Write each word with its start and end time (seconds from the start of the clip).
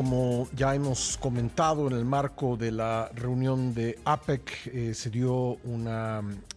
Como 0.00 0.48
ya 0.56 0.74
hemos 0.74 1.18
comentado 1.18 1.86
en 1.86 1.92
el 1.92 2.06
marco 2.06 2.56
de 2.56 2.72
la 2.72 3.10
reunión 3.14 3.74
de 3.74 3.98
APEC, 4.06 4.70
eh, 4.72 4.94
se 4.94 5.10
dio 5.10 5.58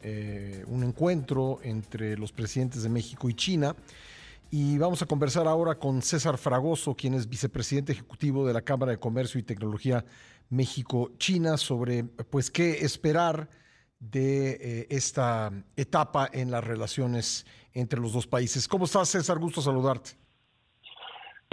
eh, 0.01 0.63
un 0.65 0.83
encuentro 0.83 1.59
entre 1.61 2.15
los 2.15 2.31
presidentes 2.31 2.83
de 2.83 2.87
México 2.87 3.27
y 3.27 3.33
China. 3.33 3.75
Y 4.49 4.77
vamos 4.77 5.01
a 5.01 5.07
conversar 5.07 5.45
ahora 5.45 5.75
con 5.75 6.01
César 6.01 6.37
Fragoso, 6.37 6.95
quien 6.95 7.15
es 7.15 7.27
vicepresidente 7.27 7.91
ejecutivo 7.91 8.47
de 8.47 8.53
la 8.53 8.61
Cámara 8.61 8.93
de 8.93 8.97
Comercio 8.97 9.41
y 9.41 9.43
Tecnología 9.43 10.05
México-China, 10.47 11.57
sobre 11.57 12.05
pues 12.05 12.49
qué 12.49 12.85
esperar 12.85 13.49
de 13.99 14.51
eh, 14.51 14.87
esta 14.89 15.51
etapa 15.75 16.29
en 16.31 16.49
las 16.49 16.63
relaciones 16.63 17.45
entre 17.73 17.99
los 17.99 18.13
dos 18.13 18.25
países. 18.25 18.69
¿Cómo 18.69 18.85
estás, 18.85 19.09
César? 19.09 19.37
Gusto 19.37 19.61
saludarte. 19.61 20.11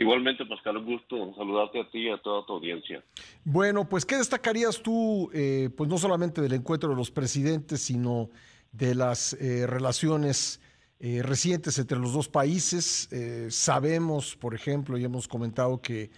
Igualmente, 0.01 0.47
Pascal, 0.47 0.79
un 0.79 0.87
gusto 0.87 1.35
saludarte 1.37 1.79
a 1.79 1.91
ti 1.91 2.07
y 2.07 2.09
a 2.09 2.17
toda 2.17 2.47
tu 2.47 2.55
audiencia. 2.55 3.05
Bueno, 3.45 3.87
pues, 3.87 4.07
¿qué 4.07 4.17
destacarías 4.17 4.81
tú, 4.81 5.31
eh, 5.35 5.69
pues 5.77 5.91
no 5.91 5.99
solamente 5.99 6.41
del 6.41 6.55
encuentro 6.55 6.89
de 6.89 6.97
los 6.97 7.11
presidentes, 7.11 7.83
sino 7.83 8.31
de 8.73 8.95
las 8.95 9.35
eh, 9.35 9.67
relaciones 9.67 10.63
eh, 11.01 11.21
recientes 11.23 11.79
entre 11.79 11.99
los 11.99 12.15
dos 12.15 12.31
países? 12.31 13.11
sabemos, 13.51 14.37
por 14.37 14.55
ejemplo, 14.55 14.97
y 14.97 15.05
hemos 15.05 15.29
comentado 15.29 15.83
que 15.83 16.11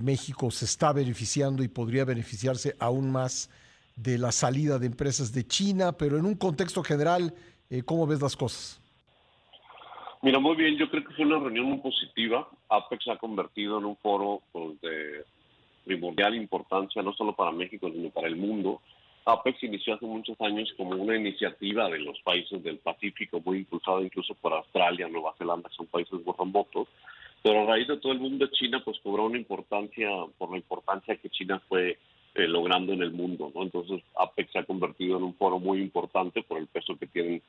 México 0.00 0.50
se 0.50 0.64
está 0.64 0.94
beneficiando 0.94 1.62
y 1.62 1.68
podría 1.68 2.06
beneficiarse 2.06 2.74
aún 2.78 3.12
más 3.12 3.50
de 3.96 4.16
la 4.16 4.32
salida 4.32 4.78
de 4.78 4.86
empresas 4.86 5.32
de 5.32 5.46
China, 5.46 5.92
pero 5.92 6.16
en 6.16 6.24
un 6.24 6.36
contexto 6.36 6.82
general, 6.82 7.34
¿cómo 7.84 8.06
ves 8.06 8.22
las 8.22 8.36
cosas? 8.36 8.80
Mira, 10.22 10.38
muy 10.38 10.54
bien, 10.54 10.76
yo 10.76 10.90
creo 10.90 11.02
que 11.02 11.14
fue 11.14 11.24
una 11.24 11.38
reunión 11.38 11.66
muy 11.66 11.78
positiva. 11.78 12.46
APEC 12.68 13.02
se 13.02 13.10
ha 13.10 13.16
convertido 13.16 13.78
en 13.78 13.86
un 13.86 13.96
foro 13.96 14.42
pues, 14.52 14.78
de 14.82 15.24
primordial 15.84 16.34
importancia, 16.34 17.02
no 17.02 17.14
solo 17.14 17.34
para 17.34 17.52
México, 17.52 17.90
sino 17.90 18.10
para 18.10 18.28
el 18.28 18.36
mundo. 18.36 18.82
APEC 19.24 19.58
se 19.58 19.66
inició 19.66 19.94
hace 19.94 20.04
muchos 20.04 20.38
años 20.42 20.72
como 20.76 20.90
una 20.90 21.16
iniciativa 21.16 21.88
de 21.88 22.00
los 22.00 22.20
países 22.20 22.62
del 22.62 22.78
Pacífico, 22.78 23.40
muy 23.44 23.58
impulsada 23.58 24.02
incluso 24.02 24.34
por 24.34 24.52
Australia, 24.52 25.08
Nueva 25.08 25.34
Zelanda, 25.38 25.70
que 25.70 25.76
son 25.76 25.86
países 25.86 26.12
muy 26.24 26.34
remotos. 26.38 26.88
Pero 27.42 27.62
a 27.62 27.66
raíz 27.66 27.88
de 27.88 27.96
todo 27.96 28.12
el 28.12 28.20
mundo, 28.20 28.46
China 28.48 28.82
pues 28.84 28.98
cobró 29.02 29.24
una 29.24 29.38
importancia 29.38 30.10
por 30.36 30.50
la 30.50 30.58
importancia 30.58 31.16
que 31.16 31.30
China 31.30 31.62
fue 31.66 31.98
eh, 32.34 32.46
logrando 32.46 32.92
en 32.92 33.02
el 33.02 33.12
mundo. 33.12 33.50
¿no? 33.54 33.62
Entonces, 33.62 34.02
APEC 34.16 34.52
se 34.52 34.58
ha 34.58 34.64
convertido 34.64 35.16
en 35.16 35.24
un 35.24 35.34
foro 35.34 35.58
muy 35.58 35.80
importante 35.80 36.42
por 36.42 36.58
el 36.58 36.66
peso 36.66 36.98
que 36.98 37.06
tienen 37.06 37.42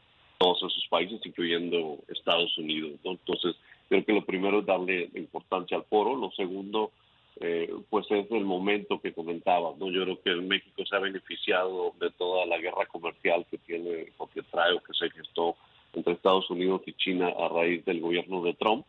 todos 0.61 0.73
esos 0.73 0.87
países, 0.89 1.19
incluyendo 1.25 1.97
Estados 2.07 2.55
Unidos. 2.57 2.91
Entonces, 3.03 3.55
creo 3.89 4.05
que 4.05 4.13
lo 4.13 4.25
primero 4.25 4.59
es 4.59 4.65
darle 4.65 5.09
importancia 5.15 5.77
al 5.77 5.83
foro. 5.85 6.15
Lo 6.15 6.31
segundo, 6.31 6.91
eh, 7.39 7.73
pues 7.89 8.05
es 8.11 8.29
el 8.31 8.45
momento 8.45 9.01
que 9.01 9.13
comentaba. 9.13 9.73
¿no? 9.77 9.89
Yo 9.89 10.03
creo 10.03 10.21
que 10.21 10.35
México 10.35 10.85
se 10.85 10.95
ha 10.95 10.99
beneficiado 10.99 11.93
de 11.99 12.11
toda 12.11 12.45
la 12.45 12.57
guerra 12.57 12.85
comercial 12.85 13.45
que 13.49 13.57
tiene 13.57 14.11
o 14.17 14.27
que 14.27 14.43
trae 14.43 14.73
o 14.73 14.81
que 14.81 14.93
se 14.93 15.09
gestó 15.09 15.55
entre 15.93 16.13
Estados 16.13 16.49
Unidos 16.49 16.81
y 16.85 16.93
China 16.93 17.33
a 17.37 17.49
raíz 17.49 17.83
del 17.83 17.99
gobierno 17.99 18.43
de 18.43 18.53
Trump. 18.53 18.85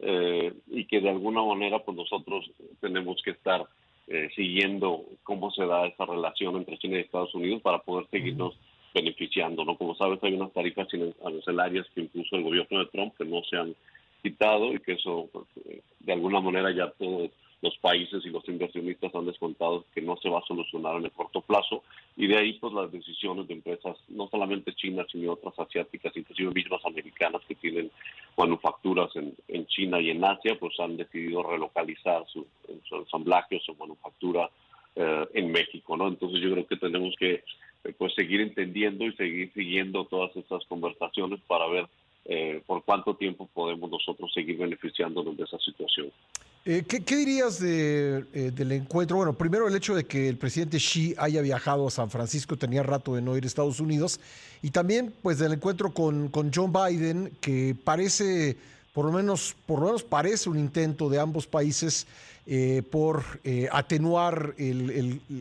Eh, 0.00 0.52
y 0.70 0.84
que 0.86 1.00
de 1.00 1.08
alguna 1.08 1.42
manera 1.42 1.78
pues 1.78 1.96
nosotros 1.96 2.50
tenemos 2.80 3.22
que 3.22 3.30
estar 3.30 3.64
eh, 4.08 4.28
siguiendo 4.34 5.04
cómo 5.22 5.50
se 5.52 5.64
da 5.64 5.86
esa 5.86 6.04
relación 6.04 6.56
entre 6.56 6.76
China 6.78 6.98
y 6.98 7.02
Estados 7.02 7.34
Unidos 7.34 7.62
para 7.62 7.78
poder 7.78 8.06
seguirnos 8.10 8.58
beneficiando. 8.94 9.64
¿no? 9.64 9.76
Como 9.76 9.94
sabes, 9.96 10.22
hay 10.22 10.34
unas 10.34 10.52
tarifas 10.52 10.88
arancelarias 11.24 11.86
que 11.94 12.02
incluso 12.02 12.36
el 12.36 12.44
gobierno 12.44 12.78
de 12.78 12.86
Trump 12.86 13.14
que 13.18 13.24
no 13.24 13.42
se 13.42 13.56
han 13.56 13.74
quitado 14.22 14.72
y 14.72 14.78
que 14.78 14.92
eso, 14.92 15.28
pues, 15.32 15.46
de 16.00 16.12
alguna 16.12 16.40
manera, 16.40 16.70
ya 16.74 16.90
todos 16.92 17.30
los 17.60 17.76
países 17.78 18.24
y 18.24 18.28
los 18.28 18.46
inversionistas 18.48 19.14
han 19.14 19.26
descontado 19.26 19.86
que 19.94 20.02
no 20.02 20.16
se 20.18 20.28
va 20.28 20.38
a 20.38 20.46
solucionar 20.46 20.96
en 20.96 21.06
el 21.06 21.10
corto 21.10 21.40
plazo. 21.40 21.82
Y 22.16 22.26
de 22.26 22.38
ahí, 22.38 22.52
pues, 22.54 22.72
las 22.72 22.92
decisiones 22.92 23.48
de 23.48 23.54
empresas, 23.54 23.96
no 24.08 24.28
solamente 24.28 24.74
chinas, 24.74 25.06
sino 25.10 25.32
otras 25.32 25.58
asiáticas, 25.58 26.16
inclusive 26.16 26.52
mismas 26.52 26.84
americanas 26.84 27.42
que 27.48 27.54
tienen 27.56 27.90
manufacturas 28.36 29.10
en, 29.16 29.66
China 29.66 30.00
y 30.00 30.10
en 30.10 30.24
Asia, 30.24 30.56
pues 30.58 30.78
han 30.78 30.96
decidido 30.96 31.42
relocalizar 31.42 32.24
su, 32.28 32.46
su 32.88 32.96
ensamblaje 32.96 33.56
o 33.56 33.60
su 33.60 33.74
manufactura 33.74 34.48
eh, 34.94 35.26
en 35.34 35.50
México, 35.50 35.96
¿no? 35.96 36.06
Entonces 36.06 36.40
yo 36.40 36.52
creo 36.52 36.66
que 36.66 36.76
tenemos 36.76 37.16
que 37.18 37.42
pues 37.92 38.14
seguir 38.14 38.40
entendiendo 38.40 39.04
y 39.04 39.14
seguir 39.14 39.52
siguiendo 39.52 40.04
todas 40.06 40.34
estas 40.36 40.64
conversaciones 40.66 41.40
para 41.46 41.66
ver 41.68 41.86
eh, 42.24 42.62
por 42.66 42.82
cuánto 42.84 43.14
tiempo 43.16 43.48
podemos 43.52 43.90
nosotros 43.90 44.32
seguir 44.32 44.56
beneficiándonos 44.56 45.36
de 45.36 45.44
esa 45.44 45.58
situación. 45.58 46.10
Eh, 46.66 46.82
¿qué, 46.88 47.16
dirías 47.16 47.60
de, 47.60 48.22
del 48.32 48.72
encuentro? 48.72 49.18
Bueno, 49.18 49.34
primero 49.34 49.68
el 49.68 49.76
hecho 49.76 49.94
de 49.94 50.04
que 50.04 50.30
el 50.30 50.38
presidente 50.38 50.78
Xi 50.78 51.14
haya 51.18 51.42
viajado 51.42 51.86
a 51.86 51.90
San 51.90 52.10
Francisco, 52.10 52.56
tenía 52.56 52.82
rato 52.82 53.14
de 53.14 53.20
no 53.20 53.36
ir 53.36 53.44
a 53.44 53.46
Estados 53.46 53.80
Unidos, 53.80 54.18
y 54.62 54.70
también 54.70 55.12
pues 55.20 55.38
del 55.38 55.52
encuentro 55.52 55.92
con, 55.92 56.28
con 56.28 56.50
John 56.54 56.72
Biden, 56.72 57.32
que 57.42 57.76
parece, 57.84 58.56
por 58.94 59.04
lo 59.04 59.12
menos, 59.12 59.54
por 59.66 59.80
lo 59.80 59.86
menos 59.86 60.02
parece 60.02 60.48
un 60.48 60.58
intento 60.58 61.10
de 61.10 61.20
ambos 61.20 61.46
países 61.46 62.06
eh, 62.46 62.82
por 62.90 63.22
eh, 63.42 63.68
atenuar 63.72 64.54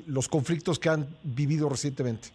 los 0.07 0.29
conflictos 0.29 0.79
que 0.79 0.89
han 0.89 1.07
vivido 1.23 1.67
recientemente. 1.67 2.29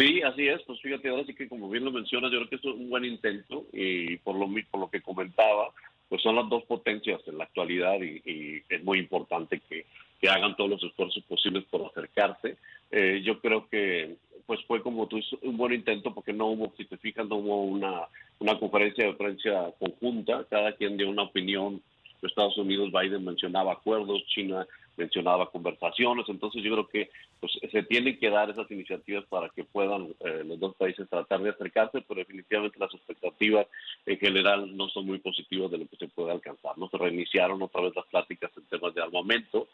Sí, 0.00 0.22
así 0.22 0.48
es. 0.48 0.62
Pues 0.62 0.80
fíjate, 0.80 1.08
ahora 1.08 1.24
sí 1.26 1.34
que 1.34 1.48
como 1.48 1.68
bien 1.68 1.84
lo 1.84 1.90
mencionas, 1.90 2.32
yo 2.32 2.38
creo 2.38 2.48
que 2.48 2.56
es 2.56 2.64
un 2.64 2.88
buen 2.88 3.04
intento 3.04 3.66
y 3.72 4.16
por 4.18 4.34
lo, 4.36 4.48
por 4.70 4.90
que 4.90 5.02
comentaba, 5.02 5.72
pues 6.08 6.22
son 6.22 6.36
las 6.36 6.48
dos 6.48 6.64
potencias 6.64 7.20
en 7.26 7.36
la 7.36 7.44
actualidad 7.44 8.00
y, 8.00 8.62
es 8.68 8.82
muy 8.82 8.98
importante 8.98 9.60
que, 9.68 9.84
hagan 10.28 10.54
todos 10.54 10.70
los 10.70 10.84
esfuerzos 10.84 11.24
posibles 11.24 11.64
por 11.64 11.86
acercarse. 11.86 12.58
Eh, 12.90 13.22
yo 13.24 13.40
creo 13.40 13.68
que 13.68 14.16
pues 14.46 14.60
fue 14.66 14.82
como 14.82 15.06
tú 15.08 15.18
un 15.42 15.56
buen 15.56 15.72
intento 15.72 16.14
porque 16.14 16.32
no 16.32 16.46
hubo, 16.46 16.72
si 16.76 16.84
te 16.84 16.96
fijas, 16.98 17.26
no 17.26 17.36
hubo 17.36 17.64
una 17.64 18.58
conferencia 18.58 19.06
de 19.06 19.14
prensa 19.14 19.72
conjunta, 19.78 20.46
cada 20.48 20.76
quien 20.76 20.96
dio 20.96 21.08
una 21.08 21.22
opinión 21.22 21.82
Estados 22.28 22.56
Unidos, 22.58 22.90
Biden 22.92 23.24
mencionaba 23.24 23.72
acuerdos, 23.72 24.24
China 24.26 24.66
mencionaba 24.96 25.50
conversaciones, 25.50 26.28
entonces 26.28 26.62
yo 26.62 26.72
creo 26.72 26.88
que 26.88 27.10
pues, 27.40 27.52
se 27.70 27.82
tienen 27.84 28.18
que 28.18 28.28
dar 28.28 28.50
esas 28.50 28.70
iniciativas 28.70 29.24
para 29.26 29.48
que 29.48 29.64
puedan 29.64 30.08
eh, 30.20 30.42
los 30.44 30.60
dos 30.60 30.76
países 30.76 31.08
tratar 31.08 31.40
de 31.42 31.50
acercarse, 31.50 32.02
pero 32.02 32.18
definitivamente 32.18 32.78
las 32.78 32.94
expectativas 32.94 33.66
en 34.04 34.18
general 34.18 34.76
no 34.76 34.88
son 34.88 35.06
muy 35.06 35.18
positivas 35.18 35.70
de 35.70 35.78
lo 35.78 35.86
que 35.86 35.96
se 35.96 36.08
puede 36.08 36.32
alcanzar. 36.32 36.76
No 36.76 36.88
se 36.88 36.98
reiniciaron 36.98 37.62
otra 37.62 37.82
vez 37.82 37.96
las 37.96 38.06
pláticas 38.06 38.50
en 38.56 38.64
temas 38.64 38.94
de 38.94 39.02
armamento, 39.02 39.68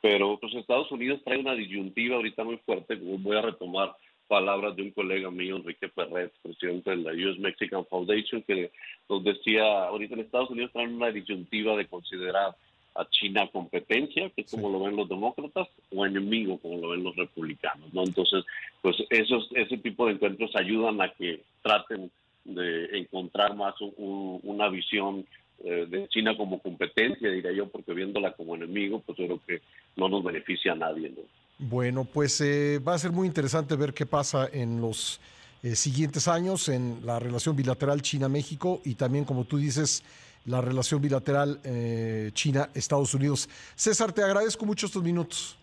pero 0.00 0.38
pues 0.38 0.54
Estados 0.54 0.90
Unidos 0.92 1.20
trae 1.24 1.38
una 1.38 1.54
disyuntiva 1.54 2.16
ahorita 2.16 2.44
muy 2.44 2.58
fuerte, 2.58 2.94
voy 2.96 3.36
a 3.36 3.42
retomar 3.42 3.96
palabras 4.28 4.76
de 4.76 4.82
un 4.82 4.90
colega 4.90 5.30
mío, 5.30 5.56
Enrique 5.56 5.88
Perret, 5.88 6.32
presidente 6.42 6.90
de 6.90 6.96
la 6.96 7.12
US 7.12 7.38
Mexican 7.38 7.84
Foundation, 7.86 8.42
que 8.42 8.70
nos 9.08 9.24
decía, 9.24 9.84
ahorita 9.84 10.14
en 10.14 10.20
Estados 10.20 10.50
Unidos 10.50 10.70
traen 10.72 10.94
una 10.94 11.10
disyuntiva 11.10 11.76
de 11.76 11.86
considerar 11.86 12.54
a 12.94 13.08
China 13.10 13.48
competencia, 13.52 14.30
que 14.30 14.42
es 14.42 14.50
como 14.50 14.68
lo 14.70 14.80
ven 14.80 14.96
los 14.96 15.08
demócratas, 15.08 15.68
o 15.94 16.04
enemigo, 16.04 16.58
como 16.58 16.78
lo 16.78 16.88
ven 16.90 17.04
los 17.04 17.16
republicanos, 17.16 17.92
¿no? 17.94 18.02
Entonces, 18.02 18.44
pues 18.82 18.96
esos, 19.10 19.48
ese 19.54 19.78
tipo 19.78 20.06
de 20.06 20.14
encuentros 20.14 20.54
ayudan 20.56 21.00
a 21.00 21.08
que 21.10 21.42
traten 21.62 22.10
de 22.44 22.98
encontrar 22.98 23.54
más 23.54 23.74
una 23.96 24.68
visión 24.68 25.26
eh, 25.64 25.86
de 25.88 26.08
China 26.08 26.36
como 26.36 26.60
competencia, 26.60 27.30
diría 27.30 27.52
yo, 27.52 27.68
porque 27.68 27.92
viéndola 27.92 28.32
como 28.32 28.56
enemigo, 28.56 29.02
pues 29.04 29.18
yo 29.18 29.26
creo 29.26 29.40
que 29.46 29.60
no 29.96 30.08
nos 30.08 30.24
beneficia 30.24 30.72
a 30.72 30.76
nadie, 30.76 31.10
¿no? 31.10 31.22
Bueno, 31.58 32.04
pues 32.04 32.40
eh, 32.40 32.78
va 32.78 32.94
a 32.94 32.98
ser 32.98 33.10
muy 33.10 33.26
interesante 33.26 33.74
ver 33.74 33.92
qué 33.92 34.06
pasa 34.06 34.48
en 34.52 34.80
los 34.80 35.20
eh, 35.62 35.74
siguientes 35.74 36.28
años 36.28 36.68
en 36.68 37.00
la 37.04 37.18
relación 37.18 37.56
bilateral 37.56 38.00
China-México 38.00 38.80
y 38.84 38.94
también, 38.94 39.24
como 39.24 39.44
tú 39.44 39.56
dices, 39.56 40.04
la 40.44 40.60
relación 40.60 41.02
bilateral 41.02 41.60
eh, 41.64 42.30
China-Estados 42.32 43.12
Unidos. 43.14 43.48
César, 43.74 44.12
te 44.12 44.22
agradezco 44.22 44.64
mucho 44.64 44.86
estos 44.86 45.02
minutos. 45.02 45.58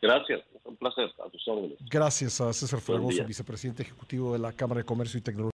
Gracias, 0.00 0.40
un 0.64 0.76
placer, 0.76 1.10
a 1.26 1.28
tus 1.28 1.48
órdenes. 1.48 1.76
Gracias 1.90 2.40
a 2.40 2.52
César 2.52 2.80
Fragoso, 2.80 3.24
vicepresidente 3.24 3.82
ejecutivo 3.82 4.32
de 4.34 4.38
la 4.38 4.52
Cámara 4.52 4.78
de 4.78 4.84
Comercio 4.84 5.18
y 5.18 5.22
Tecnología. 5.22 5.46